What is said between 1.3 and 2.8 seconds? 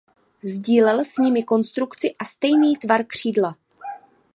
konstrukci a stejný